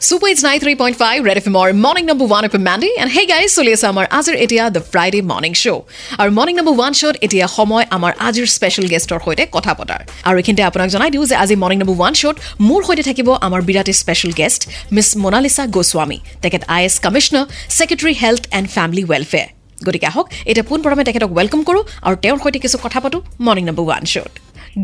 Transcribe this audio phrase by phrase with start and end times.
[0.00, 2.90] Super It's 93.5 Red FM or Morning Number 1 up in Mandy.
[2.98, 5.80] And hey guys চলি আছে আমাৰ আজিৰ এতিয়া দ্য ফ্ৰাইডে মৰ্ণিং শ্ব'
[6.22, 10.36] আৰু মৰ্ণিং নম্বৰ ওৱান শ্ব'ত এতিয়া সময় আমাৰ আজিৰ স্পেচিয়েল গেষ্টৰ সৈতে কথা পতাৰ আৰু
[10.40, 12.36] এইখিনিতে আপোনাক জনাই দিওঁ যে আজি মৰ্ণিং নম্বৰ ওৱান শ্ব'ত
[12.68, 14.60] মোৰ সৈতে থাকিব আমাৰ বিৰাটেই স্পেচিয়েল গেষ্ট
[14.94, 17.44] মিছ মনালিছা গোস্বামী তেখেত IAS commissioner
[17.76, 19.48] secretary health and family welfare
[19.86, 23.84] গতিকে আহক এতিয়া পোনপ্ৰথমে তেখেতক ৱেলকাম কৰোঁ আৰু তেওঁৰ সৈতে কিছু কথা পাতোঁ মৰ্ণিং নম্বৰ
[23.88, 24.32] ওৱান শ্ব'ত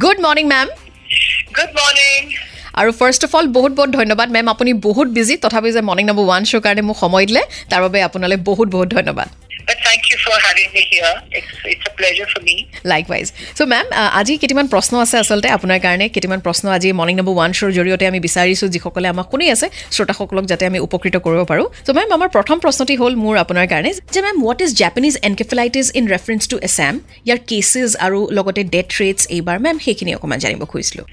[0.03, 0.69] good morning ma'am
[1.53, 2.23] Good morning.
[2.81, 6.25] আৰু ফাৰ্ষ্ট অফ অল বহুত বহুত ধন্যবাদ মেম আপুনি বহুত বিজি তথাপি যে মৰ্ণিং নম্বৰ
[6.29, 9.29] ওৱান শ্ব' কাৰণে মোক সময় দিলে তাৰ বাবে আপোনালৈ বহুত বহুত ধন্যবাদ।
[9.69, 11.13] But thank you for having me here.
[11.39, 12.57] It's it's a pleasure for me.
[12.93, 13.27] লাইকৱাইজ
[13.59, 13.87] চ' মেম
[14.21, 18.05] আজি কেইটামান প্ৰশ্ন আছে আচলতে আপোনাৰ কাৰণে কেইটামান প্ৰশ্ন আজি মৰ্ণিং নম্বৰ ওৱান শ্ব'ৰ জৰিয়তে
[18.11, 22.29] আমি বিচাৰিছোঁ যিসকলে আমাক শুনি আছে শ্ৰোতাসকলক যাতে আমি উপকৃত কৰিব পাৰোঁ। চ' মেম আমাৰ
[22.37, 26.57] প্ৰথম প্ৰশ্নটি হ'ল মোৰ আপোনাৰ কাৰণে যে ma'am what is Japanese encephalitis in reference to
[26.69, 26.95] Assam
[27.27, 31.05] year cases আৰু লগতে ডেথ ৰেটছ এইবাৰ মেম সেইখিনি অকণমান জানিব খুজিছিলোঁ।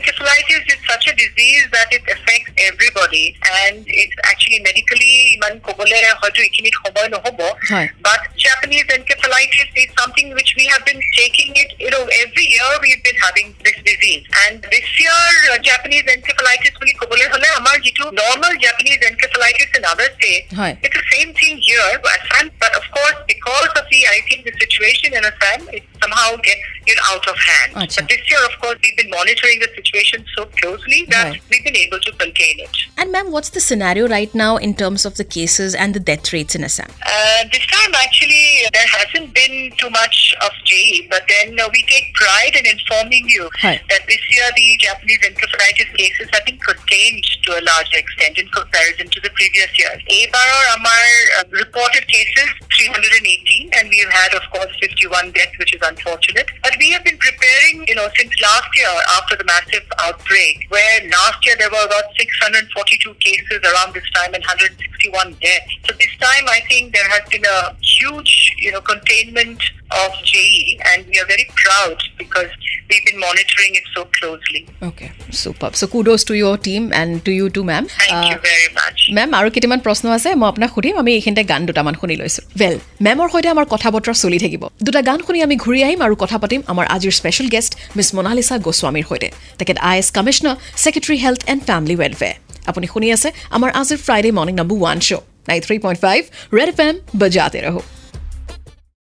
[0.00, 3.25] Encephalitis is such a disease that it affects everybody,
[3.61, 7.39] and it's actually medically ইমান ক'বলে হয়তো এইখিনিত সময় নহ'ব.
[7.71, 11.69] হয়। But Japanese encephalitis is something which we have been taking it.
[11.83, 15.21] You know, every year we've been having this disease, and this year
[15.51, 20.73] uh, Japanese encephalitis বুলি ক'বলে হ'লে আমাৰ যিটো normal Japanese encephalitis in other states, হয়।
[20.83, 22.45] it's the same thing here, Assam.
[22.63, 26.65] But of course, because of the I think the situation in Assam, it somehow gets
[26.90, 27.70] you know, out of hand.
[27.82, 27.96] Acha.
[28.02, 31.42] But this year, of course, we've been monitoring the situation so closely that Right.
[31.50, 32.74] we've been able to contain it.
[32.98, 36.32] And ma'am, what's the scenario right now in terms of the cases and the death
[36.32, 36.90] rates in Assam?
[37.06, 41.82] Uh, this time, actually, there hasn't been too much of JE, but then uh, we
[41.94, 47.24] take pride in informing you that this year the Japanese encephalitis cases have been contained
[47.44, 50.00] to a large extent in comparison to the previous years.
[50.08, 51.06] ABAR Amar
[51.38, 56.48] uh, reported cases 318, and we've had, of course, 51 deaths, which is unfortunate.
[56.62, 61.00] But we have been preparing, you know, since last year after the massive outbreak, where
[61.10, 65.72] last year there were about 642 cases around this time and 161 deaths.
[65.86, 70.80] So this time, I think there has been a huge, you know, containment of JE,
[70.92, 72.48] and we are very proud because
[72.88, 74.66] we've been monitoring it so closely.
[74.82, 75.76] Okay, superb.
[75.76, 77.86] So kudos to your team and to you too, ma'am.
[77.88, 78.79] Thank Uh, you very much.
[79.16, 82.74] মেম আৰু কেইটামান প্ৰশ্ন আছে মই আপোনাক সুধিম আমি এইখিনিতে গান দুটামান শুনি লৈছোঁ। ৱেল
[83.06, 86.36] মেমৰ সৈতে আমাৰ কথা বতৰা চলি থাকিব। দুটা গান শুনি আমি ঘূৰি আহিম আৰু কথা
[86.42, 89.28] পাতিম আমাৰ আজিৰ স্পেচিয়েল গেষ্ট মিছ মনালিছা গোস্বামীৰ সৈতে।
[89.58, 92.36] তেখেত IAS commissioner secretary health and family welfare
[92.70, 96.20] আপুনি শুনি আছে আমাৰ আজিৰ Friday morning number one show' nine three point five
[96.56, 97.82] red F M বজাতে ৰহো